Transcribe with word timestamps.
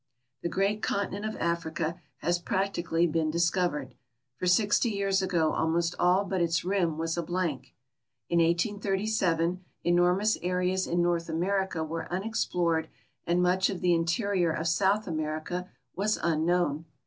The 0.41 0.49
great 0.49 0.81
continent 0.81 1.25
of 1.27 1.35
Africa 1.39 2.01
has 2.23 2.39
practically 2.39 3.05
been 3.05 3.29
discovered, 3.29 3.93
for 4.35 4.47
sixty 4.47 4.89
years 4.89 5.21
ago 5.21 5.53
almost 5.53 5.93
all 5.99 6.25
but 6.25 6.41
its 6.41 6.65
rim 6.65 6.97
was 6.97 7.17
a 7.17 7.21
blank. 7.21 7.75
In 8.27 8.39
1837 8.39 9.63
enormous 9.83 10.39
areas 10.41 10.87
in 10.87 11.03
North 11.03 11.29
America 11.29 11.83
were 11.83 12.11
unexplored 12.11 12.89
and 13.27 13.43
much 13.43 13.69
of 13.69 13.81
the 13.81 13.93
interior 13.93 14.51
of 14.51 14.67
South 14.67 15.05
America 15.05 15.69
was 15.95 16.17
unknown. 16.23 16.85